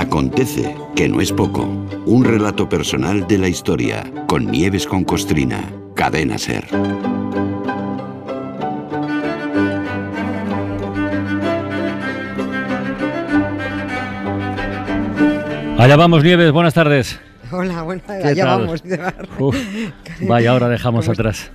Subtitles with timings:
[0.00, 1.62] acontece que no es poco.
[2.06, 5.60] Un relato personal de la historia con Nieves con Costrina.
[5.94, 6.66] Cadena Ser.
[15.78, 17.20] Allá vamos, Nieves, buenas tardes.
[17.50, 18.60] Hola, bueno, ¿Qué allá tal?
[18.60, 18.82] vamos.
[19.38, 19.56] Uf,
[20.22, 21.50] vaya, ahora dejamos atrás.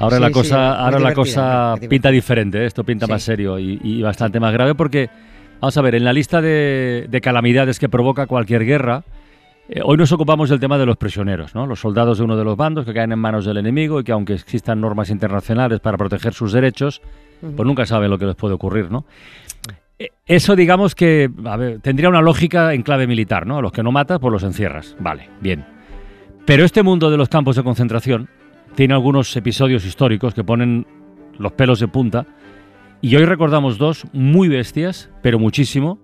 [0.00, 2.66] Ahora Sí, la cosa, ahora la cosa pinta diferente, ¿eh?
[2.66, 3.12] esto pinta Sí.
[3.12, 5.08] más serio y, y bastante más grave porque,
[5.60, 9.04] vamos a ver, en la lista de, de calamidades que provoca cualquier guerra,
[9.68, 11.66] eh, hoy nos ocupamos del tema de los prisioneros, ¿no?
[11.66, 14.12] Los soldados de uno de los bandos que caen en manos del enemigo y que
[14.12, 17.02] aunque existan normas internacionales para proteger sus derechos,
[17.40, 19.04] pues nunca saben lo que les puede ocurrir, ¿no?
[19.98, 23.58] Eh, Eso digamos que a ver, tendría una lógica en clave militar, ¿no?
[23.58, 24.96] A los que no matas, pues los encierras.
[25.00, 25.66] Vale, bien.
[26.46, 28.28] Pero este mundo de los campos de concentración
[28.74, 30.86] tiene algunos episodios históricos que ponen
[31.38, 32.24] los pelos de punta.
[33.00, 35.98] Y hoy recordamos dos muy bestias, pero muchísimo,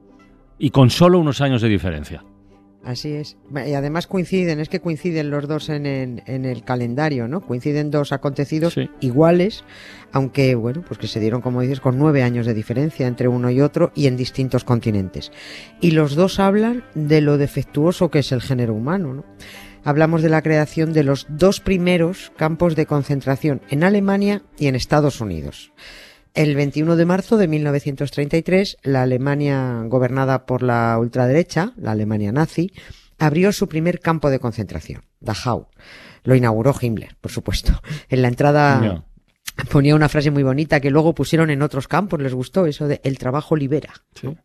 [0.59, 2.25] y con solo unos años de diferencia.
[2.85, 3.39] Así es.
[3.67, 7.41] Y además coinciden, es que coinciden los dos en el, en el calendario, ¿no?
[7.41, 8.91] Coinciden dos acontecidos Sí.
[9.01, 9.65] iguales,
[10.13, 13.51] aunque, bueno, pues que se dieron, como dices, con nueve años de diferencia entre uno
[13.51, 15.33] y otro y en distintos continentes.
[15.81, 19.25] Y los dos hablan de lo defectuoso que es el género humano, ¿no?
[19.83, 24.77] Hablamos de la creación de los dos primeros campos de concentración en Alemania y en
[24.77, 25.73] Estados Unidos.
[26.35, 32.73] El 21 de marzo de 1933, la Alemania gobernada por la ultraderecha, la Alemania nazi,
[33.19, 35.69] abrió su primer campo de concentración, Dachau.
[36.25, 37.81] Lo inauguró Himmler, por supuesto.
[38.09, 39.05] En la entrada
[39.71, 43.01] ponía una frase muy bonita que luego pusieron en otros campos, les gustó eso de
[43.05, 43.93] el trabajo libera.
[44.23, 44.37] ¿no?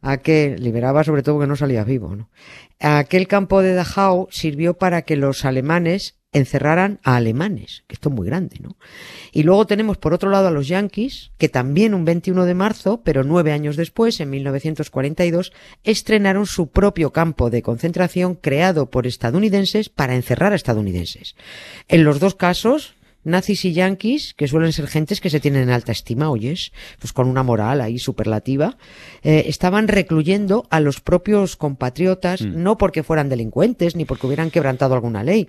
[0.00, 2.16] A que liberaba sobre todo que no salía vivo.
[2.16, 2.30] ¿no?
[2.78, 8.14] Aquel campo de Dachau sirvió para que los alemanes encerraran a alemanes, que esto es
[8.14, 8.76] muy grande, ¿no?
[9.32, 13.02] Y luego tenemos por otro lado a los yanquis, que también un 21 de marzo,
[13.02, 15.52] pero nueve años después, en 1942,
[15.82, 21.34] estrenaron su propio campo de concentración creado por estadounidenses para encerrar a estadounidenses.
[21.88, 25.70] En los dos casos, nazis y yanquis, que suelen ser gentes que se tienen en
[25.70, 28.78] alta estima, oyes, pues con una moral ahí superlativa,
[29.22, 34.94] eh, estaban recluyendo a los propios compatriotas, no porque fueran delincuentes ni porque hubieran quebrantado
[34.94, 35.48] alguna ley.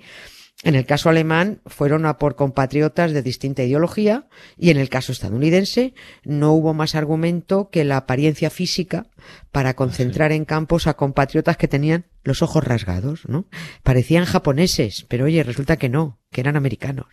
[0.64, 4.28] En el caso alemán fueron a por compatriotas de distinta ideología
[4.58, 9.08] y en el caso estadounidense no hubo más argumento que la apariencia física
[9.52, 13.48] para concentrar en campos a compatriotas que tenían los ojos rasgados, ¿no?
[13.82, 17.08] Parecían japoneses, pero oye, resulta que no, que eran americanos.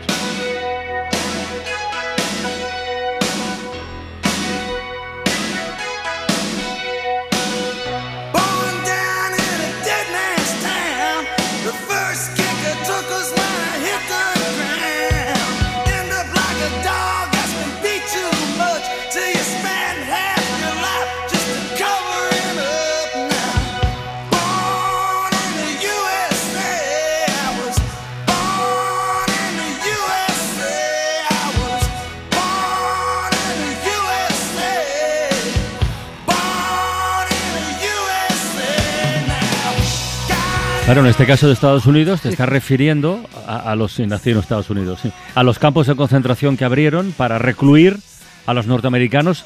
[40.88, 44.36] Claro, en este caso de Estados Unidos te estás refiriendo a, a los sí, nacido
[44.38, 47.98] en Estados Unidos, sí, a los campos de concentración que abrieron para recluir
[48.46, 49.44] a los norteamericanos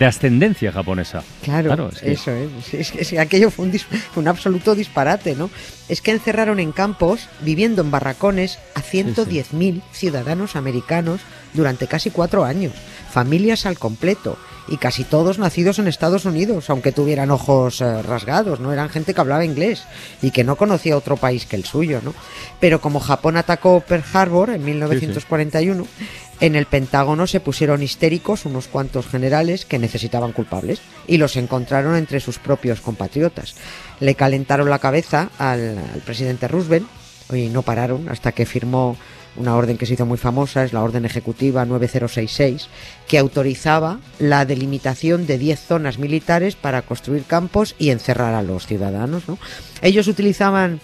[0.00, 1.22] de ascendencia japonesa.
[1.44, 2.74] Claro, es que- eso es.
[2.74, 3.86] Es que, es que aquello fue un, dis-
[4.16, 5.48] un absoluto disparate, ¿no?
[5.88, 11.20] Es que encerraron en campos, viviendo en barracones, a 110.000 ciudadanos americanos
[11.54, 12.72] durante casi cuatro años,
[13.10, 14.36] familias al completo,
[14.70, 18.72] y casi todos nacidos en Estados Unidos, aunque tuvieran ojos eh, rasgados, ¿no?
[18.72, 19.82] Eran gente que hablaba inglés
[20.22, 22.14] y que no conocía otro país que el suyo, ¿no?
[22.60, 25.86] Pero como Japón atacó Pearl Harbor en 1941,
[26.40, 31.96] en el Pentágono se pusieron histéricos unos cuantos generales que necesitaban culpables y los encontraron
[31.96, 33.56] entre sus propios compatriotas.
[33.98, 36.86] Le calentaron la cabeza al, al presidente Roosevelt
[37.32, 38.96] y no pararon hasta que firmó
[39.36, 42.68] una orden que se hizo muy famosa, es la Orden Ejecutiva 9066,
[43.08, 48.66] que autorizaba la delimitación de 10 zonas militares para construir campos y encerrar a los
[48.66, 49.28] ciudadanos.
[49.28, 49.38] ¿no?
[49.82, 50.80] Ellos utilizaban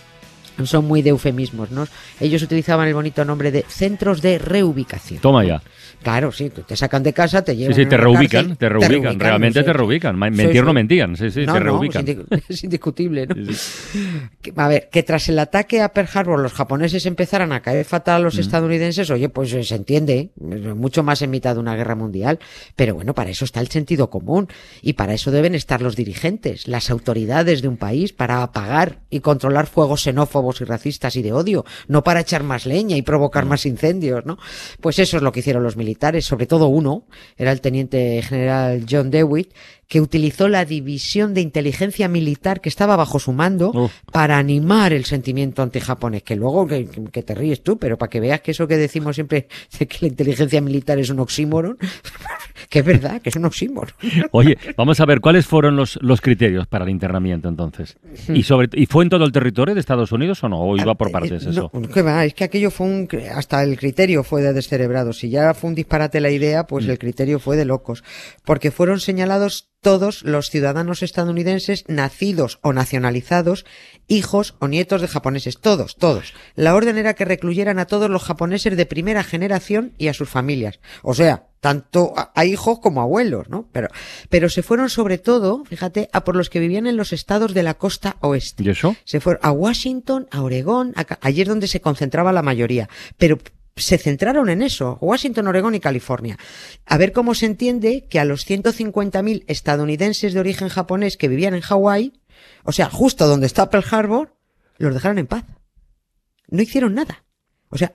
[0.64, 1.87] son muy de eufemismos, ¿no?
[2.20, 5.20] Ellos utilizaban el bonito nombre de centros de reubicación.
[5.20, 5.62] Toma ya.
[6.03, 8.69] Claro, sí, te sacan de casa, te Sí, llevan sí, a te reubican, cárcel, te
[8.69, 10.14] reubican, realmente te reubican.
[10.14, 10.67] Sí, Mentir sí.
[10.67, 12.06] no mentían, sí, sí, No, te reubican.
[12.08, 13.35] es, indi- es indiscutible, ¿no?
[13.53, 17.85] Sí, A ver, que tras el ataque a Pearl Harbor los japoneses empezaran a caer
[17.85, 18.25] fatal a Mm.
[18.25, 21.94] los estadounidenses, oye, pues eh, se entiende, eh, mucho más en mitad de una guerra
[21.97, 22.38] mundial,
[22.76, 24.49] pero bueno, para eso está el sentido común
[24.82, 29.20] y para eso deben estar los dirigentes, las autoridades de un país, para apagar y
[29.20, 33.45] controlar fuegos xenófobos y racistas y de odio, no para echar más leña y provocar
[33.45, 33.49] Mm.
[33.49, 34.39] más incendios, ¿no?
[34.81, 37.05] Pues eso es lo que hicieron los militares, sobre todo uno,
[37.37, 39.53] era el teniente general John Dewitt,
[39.88, 43.93] que utilizó la división de inteligencia militar que estaba bajo su mando Uf.
[44.12, 48.21] para animar el sentimiento antijaponés, que luego que, que te ríes tú, pero para que
[48.21, 49.49] veas que eso que decimos siempre
[49.79, 51.79] de que la inteligencia militar es un oxímoron,
[52.69, 53.94] que es verdad, que es un oxímoron.
[54.33, 57.97] Oye, vamos a ver, ¿cuáles fueron los, los criterios para el internamiento entonces?
[58.29, 58.37] Hmm.
[58.37, 60.61] ¿Y, sobre, ¿Y fue en todo el territorio de Estados Unidos o no?
[60.61, 61.71] ¿O iba por partes Eh, eso?
[61.73, 62.25] No, ¿qué va?
[62.25, 63.09] Es que aquello fue un...
[63.35, 65.12] Hasta el criterio fue de descerebrado.
[65.12, 68.03] Si ya fue un disparate la idea, pues el criterio fue de locos.
[68.44, 73.65] Porque fueron señalados todos los ciudadanos estadounidenses nacidos o nacionalizados,
[74.09, 75.61] hijos o nietos de japoneses.
[75.61, 76.35] Todos, todos.
[76.56, 80.29] La orden era que recluyeran a todos los japoneses de primera generación y a sus
[80.29, 80.81] familias.
[81.05, 83.69] O sea, tanto a, hijos como a abuelos, ¿no?
[83.71, 83.87] Pero,
[84.29, 87.62] pero se fueron sobre todo, fíjate, a por los que vivían en los estados de
[87.62, 88.65] la costa oeste.
[88.65, 88.97] ¿Y eso?
[89.05, 92.88] Se fueron a Washington, a Oregón, a allí es donde se concentraba la mayoría.
[93.19, 93.38] Pero
[93.76, 96.38] se centraron en eso, Washington, Oregón y California.
[96.87, 101.55] A ver cómo se entiende que a los 150.000 estadounidenses de origen japonés que vivían
[101.55, 102.20] en Hawái,
[102.64, 104.34] o sea, justo donde está Pearl Harbor,
[104.78, 105.44] los dejaron en paz.
[106.49, 107.25] No hicieron nada.
[107.69, 107.93] O sea,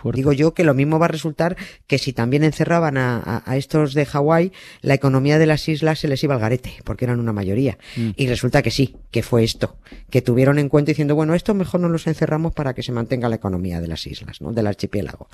[0.00, 0.16] Fuerte.
[0.16, 1.56] digo yo que lo mismo va a resultar
[1.86, 5.98] que si también encerraban a, a- a estos de Hawái, la economía de las islas
[5.98, 7.78] se les iba al garete, porque eran una mayoría.
[7.96, 8.10] Mm.
[8.16, 9.76] Y resulta que sí, que fue esto,
[10.10, 13.28] que tuvieron en cuenta diciendo, bueno, esto mejor no los encerramos para que se mantenga
[13.28, 14.52] la economía de las islas, ¿no?
[14.52, 15.28] Del archipiélago.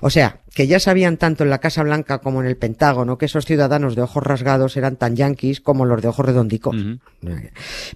[0.00, 3.26] O sea, que ya sabían tanto en la Casa Blanca como en el Pentágono que
[3.26, 6.76] esos ciudadanos de ojos rasgados eran tan yanquis como los de ojos redondicos.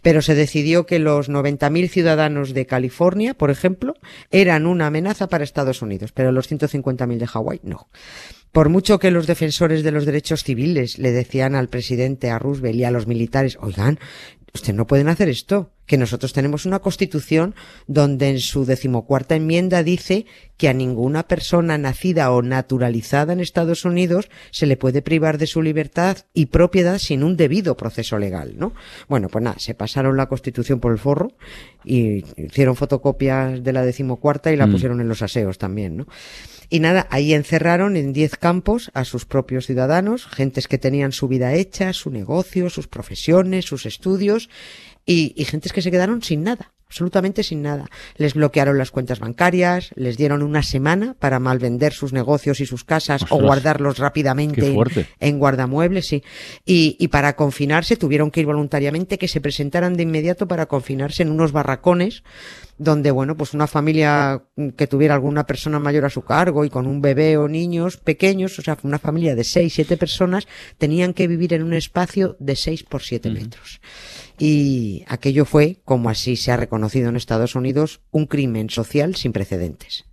[0.02, 3.94] Pero se decidió que los 90.000 ciudadanos de California, por ejemplo,
[4.30, 7.88] eran una amenaza para Estados Unidos, pero los 150.000 de Hawái no.
[8.52, 12.76] Por mucho que los defensores de los derechos civiles le decían al presidente, a Roosevelt
[12.76, 13.98] y a los militares, oigan,
[14.54, 17.54] ustedes no pueden hacer esto, que nosotros tenemos una constitución
[17.86, 23.84] donde en su decimocuarta enmienda dice que a ninguna persona nacida o naturalizada en Estados
[23.84, 28.54] Unidos se le puede privar de su libertad y propiedad sin un debido proceso legal,
[28.56, 28.72] ¿no?
[29.08, 31.32] Bueno, pues nada, se pasaron la constitución por el forro
[31.84, 34.72] y hicieron fotocopias de la decimocuarta y la Mm.
[34.72, 36.06] pusieron en los aseos también, ¿no?
[36.68, 41.28] Y nada, ahí encerraron en 10 campos a sus propios ciudadanos, gentes que tenían su
[41.28, 44.48] vida hecha, su negocio, sus profesiones, sus estudios,
[45.06, 47.86] y, y gentes que se quedaron sin nada, absolutamente sin nada.
[48.16, 52.84] Les bloquearon las cuentas bancarias, les dieron una semana para malvender sus negocios y sus
[52.84, 54.74] casas o guardarlos rápidamente en-
[55.20, 56.22] en guardamuebles, sí.
[56.64, 61.22] Y, y para confinarse tuvieron que ir voluntariamente, que se presentaran de inmediato para confinarse
[61.22, 62.24] en unos barracones
[62.78, 64.42] donde, bueno, pues una familia
[64.76, 68.58] que tuviera alguna persona mayor a su cargo y con un bebé o niños pequeños,
[68.58, 70.46] o sea, una familia de seis, siete personas,
[70.78, 73.80] tenían que vivir en un espacio de seis por siete metros.
[74.38, 79.32] Y aquello fue, como así se ha reconocido en Estados Unidos, un crimen social sin
[79.32, 80.04] precedentes.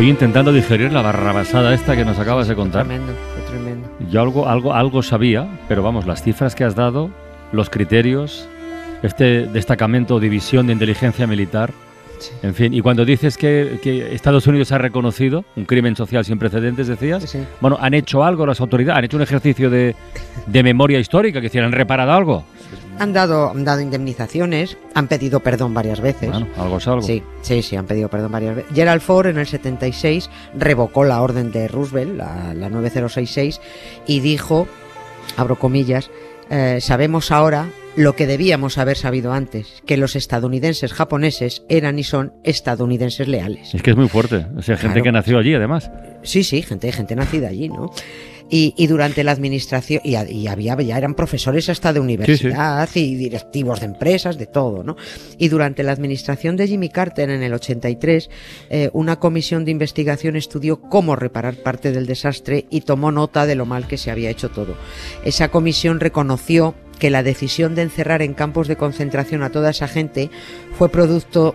[0.00, 2.86] Estoy intentando digerir la barrabasada esta que nos acabas de contar.
[2.86, 3.86] Tremendo, fue tremendo.
[4.10, 7.10] Yo algo, algo, algo sabía, pero vamos, las cifras que has dado,
[7.52, 8.48] los criterios,
[9.02, 11.70] este destacamento o división de inteligencia militar,
[12.18, 12.32] Sí.
[12.42, 16.38] en fin, y cuando dices que, que Estados Unidos ha reconocido un crimen social sin
[16.38, 17.40] precedentes, decías, Sí.
[17.60, 18.98] bueno, ¿han hecho algo las autoridades?
[18.98, 19.94] ¿Han hecho un ejercicio de,
[20.46, 21.40] de memoria histórica?
[21.40, 22.44] ¿Que decir, han reparado algo?
[23.00, 26.30] Han dado, han dado indemnizaciones, han pedido perdón varias veces.
[26.30, 27.02] Bueno, algo es algo.
[27.02, 28.70] Sí, sí, sí, han pedido perdón varias veces.
[28.74, 33.60] Gerald Ford en el 76 revocó la orden de Roosevelt, la, la 9066,
[34.06, 34.68] y dijo,
[35.36, 36.10] abro comillas,
[36.50, 42.04] eh, sabemos ahora lo que debíamos haber sabido antes, que los estadounidenses japoneses eran y
[42.04, 43.74] son estadounidenses leales.
[43.74, 44.46] Es que es muy fuerte.
[44.56, 45.04] O sea, gente Claro.
[45.04, 45.90] que nació allí, además.
[46.22, 47.90] Sí, sí, gente, gente nacida allí, ¿no?
[48.50, 53.80] Y, y durante la administración, y, había, ya eran profesores hasta de universidad y directivos
[53.80, 54.96] de empresas, de todo, ¿no?
[55.38, 58.28] Y durante la administración de Jimmy Carter en el 83,
[58.70, 63.54] eh, una comisión de investigación estudió cómo reparar parte del desastre y tomó nota de
[63.54, 64.74] lo mal que se había hecho todo.
[65.24, 69.88] Esa comisión reconoció que la decisión de encerrar en campos de concentración a toda esa
[69.88, 70.30] gente
[70.76, 71.54] fue producto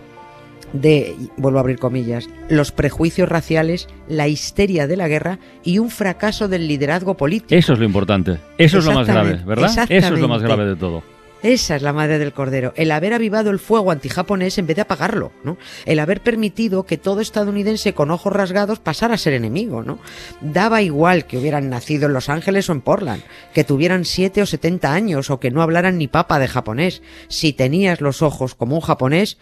[0.80, 5.90] de, vuelvo a abrir comillas, los prejuicios raciales, la histeria de la guerra y un
[5.90, 7.54] fracaso del liderazgo político.
[7.54, 8.38] Eso es lo importante.
[8.58, 9.86] Eso es lo más grave, ¿verdad?
[9.88, 11.02] Eso es lo más grave de todo.
[11.42, 14.82] Esa es la madre del cordero, el haber avivado el fuego antijaponés en vez de
[14.82, 15.58] apagarlo, ¿no?
[15.84, 19.98] El haber permitido que todo estadounidense con ojos rasgados pasara a ser enemigo, ¿no?
[20.40, 24.46] Daba igual que hubieran nacido en Los Ángeles o en Portland, que tuvieran siete o
[24.46, 27.02] 70 años o que no hablaran ni papa de japonés.
[27.28, 29.38] Si tenías los ojos como un japonés,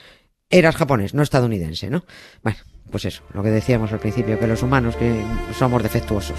[0.50, 2.04] eras japonés, no estadounidense, ¿no?
[2.42, 2.58] Bueno,
[2.90, 5.22] pues eso, lo que decíamos al principio, que los humanos que
[5.56, 6.38] somos defectuosos.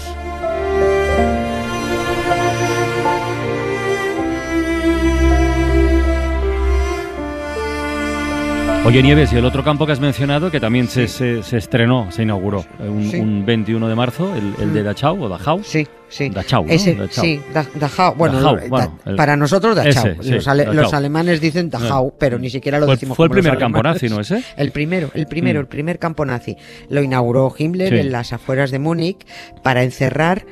[8.86, 12.12] Oye, Nieves, y el otro campo que has mencionado, que también se, se- se estrenó,
[12.12, 13.16] se inauguró eh, un, Sí.
[13.16, 15.60] un 21 de marzo, el, el de Dachau o Dachau.
[15.64, 16.28] Sí, sí.
[16.28, 16.70] Dachau, ¿no?
[16.72, 17.24] Ese, Dachau.
[17.24, 18.14] Sí, Da- Dachau.
[18.14, 20.06] Bueno, Dachau, da- bueno, el- para nosotros Dachau.
[20.12, 20.82] Ese, sí, los, ale- Dachau.
[20.84, 23.82] los alemanes dicen Dachau, pero ni siquiera lo Fue- decimos fue el como primer campo
[23.82, 24.44] nazi, ¿no ese?
[24.56, 25.62] El primero, el primero, Mm.
[25.62, 26.56] el primer campo nazi.
[26.88, 29.26] Lo inauguró Himmler en las afueras de Múnich
[29.64, 30.46] para encerrar,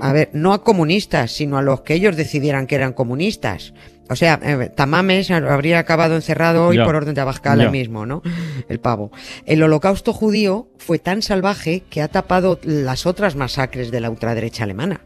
[0.00, 3.72] a ver, no a comunistas, sino a los que ellos decidieran que eran comunistas.
[4.10, 6.84] O sea, eh, Tamames habría acabado encerrado hoy Ya.
[6.84, 7.70] por orden de Abascal Ya.
[7.70, 8.22] mismo, ¿no?
[8.68, 9.12] El pavo.
[9.46, 14.64] El holocausto judío fue tan salvaje que ha tapado las otras masacres de la ultraderecha
[14.64, 15.00] alemana.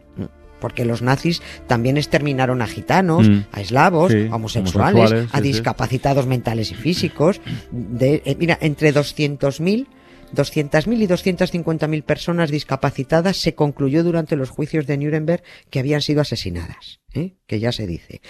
[0.61, 3.41] Porque los nazis también exterminaron a gitanos, Mm.
[3.53, 5.49] a eslavos, Sí, a homosexuales, homosexuales, a sí, sí.
[5.53, 7.43] discapacitados mentales y físicos.
[7.71, 9.87] De, eh, mira, entre 200.000
[10.33, 16.23] 200.000 y 250.000 personas discapacitadas se concluyó durante los juicios de Nuremberg que habían sido
[16.23, 17.37] asesinadas, ¿eh?
[17.47, 18.21] que ya se dice.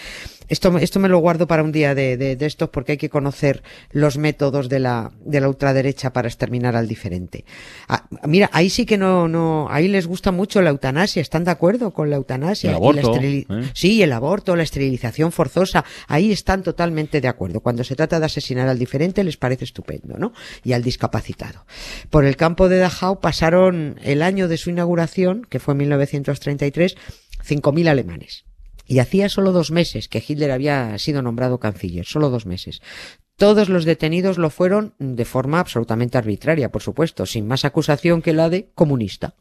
[0.49, 2.99] Esto, me- esto me lo guardo para un día de, de, de estos porque hay
[2.99, 7.45] que conocer los métodos de la, de la ultraderecha para exterminar al diferente.
[7.89, 11.51] Ah, mira, ahí sí que no, no, ahí les gusta mucho la eutanasia, ¿están de
[11.53, 12.71] acuerdo con la eutanasia?
[12.71, 13.47] El y aborto, la ¿eh?
[13.75, 17.61] Sí, el aborto, la esterilización forzosa, ahí están totalmente de acuerdo.
[17.61, 20.33] Cuando se trata de asesinar al diferente les parece estupendo, ¿no?
[20.65, 21.65] Y al discapacitado.
[22.11, 26.97] Por el campo de Dachau pasaron el año de su inauguración, que fue en 1933,
[27.47, 28.45] 5.000 alemanes.
[28.87, 32.83] Y hacía solo dos meses que Hitler había sido nombrado canciller, solo dos meses.
[33.37, 38.33] Todos los detenidos lo fueron de forma absolutamente arbitraria, por supuesto, sin más acusación que
[38.33, 39.35] la de comunista.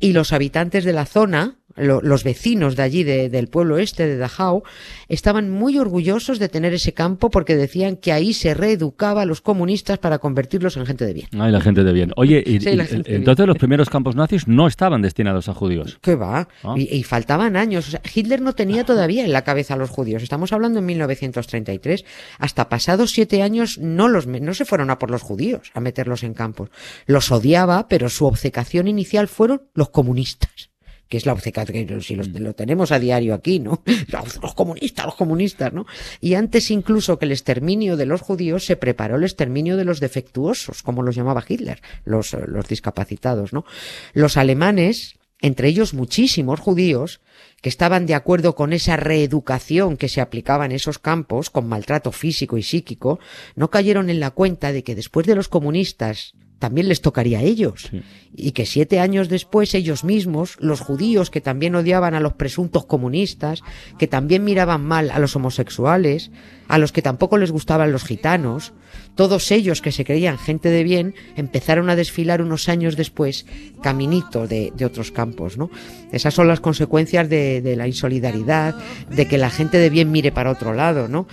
[0.00, 4.06] Y los habitantes de la zona, lo- los vecinos de allí, de- del pueblo este
[4.06, 4.62] de Dachau,
[5.08, 9.40] estaban muy orgullosos de tener ese campo porque decían que ahí se reeducaba a los
[9.40, 11.28] comunistas para convertirlos en gente de bien.
[11.38, 12.12] Ay, la gente de bien.
[12.16, 12.80] Oye, y, Sí, y-
[13.14, 13.46] entonces bien.
[13.48, 15.98] los primeros campos nazis no estaban destinados a judíos.
[16.00, 16.48] ¿Qué va?
[16.62, 16.74] Ah.
[16.76, 17.88] Y, y faltaban años.
[17.88, 20.22] O sea, Hitler no tenía todavía en la cabeza a los judíos.
[20.22, 22.04] Estamos hablando en 1933.
[22.38, 26.22] Hasta pasados siete años no, los, no se fueron a por los judíos, a meterlos
[26.22, 26.70] en campos.
[27.06, 30.70] Los odiaba, pero su obcecación inicial fueron los comunistas.
[31.08, 33.82] Que es la obcecación, que si lo tenemos a diario aquí, ¿no?
[34.08, 35.86] Los, los comunistas, los comunistas, ¿no?
[36.20, 40.00] Y antes incluso que el exterminio de los judíos se preparó el exterminio de los
[40.00, 43.64] defectuosos, como los llamaba Hitler, los, los discapacitados, ¿no?
[44.12, 47.20] Los alemanes, entre ellos muchísimos judíos,
[47.62, 52.12] que estaban de acuerdo con esa reeducación que se aplicaba en esos campos, con maltrato
[52.12, 53.18] físico y psíquico,
[53.54, 57.42] no cayeron en la cuenta de que después de los comunistas también les tocaría a
[57.42, 57.88] ellos.
[57.90, 58.02] Sí.
[58.34, 62.84] Y que siete años después ellos mismos, los judíos que también odiaban a los presuntos
[62.86, 63.62] comunistas,
[63.98, 66.30] que también miraban mal a los homosexuales,
[66.68, 68.72] a los que tampoco les gustaban los gitanos,
[69.14, 73.46] todos ellos que se creían gente de bien, empezaron a desfilar unos años después
[73.82, 75.70] caminito de, de otros campos, ¿no?
[76.12, 78.74] Esas son las consecuencias de, de la insolidaridad,
[79.10, 81.26] de que la gente de bien mire para otro lado, ¿no?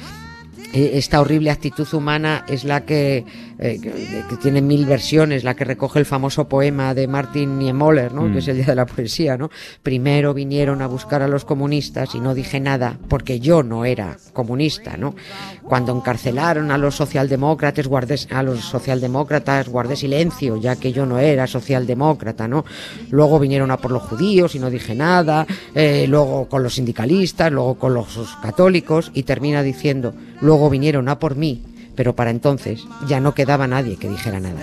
[0.74, 3.26] Eh, esta horrible actitud humana es la que,
[3.60, 3.92] eh, que,
[4.28, 8.24] que tiene mil versiones, la que recoge el famoso poema de Martin Niemöller, ¿no?
[8.24, 8.34] Mm.
[8.34, 9.38] que es el Día de la Poesía.
[9.38, 9.52] ¿no?
[9.84, 14.18] Primero vinieron a buscar a los comunistas y no dije nada porque yo no era
[14.34, 14.98] comunista.
[14.98, 15.16] ¿no?
[15.64, 21.20] Cuando encarcelaron a los socialdemócratas, guardé, a los socialdemócratas guardé silencio ya que yo no
[21.20, 22.48] era socialdemócrata.
[22.48, 22.66] ¿no?
[23.12, 27.52] Luego vinieron a por los judíos y no dije nada, eh, luego con los sindicalistas,
[27.52, 30.14] luego con los católicos y termina diciendo,
[30.44, 31.64] luego vinieron a por mí,
[31.96, 34.62] pero para entonces ya no quedaba nadie que dijera nada.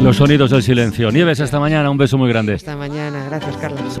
[0.00, 1.10] Los sonidos del silencio.
[1.12, 2.54] Nieves, esta mañana, un beso muy grande.
[2.54, 4.00] Hasta mañana, gracias Carlos.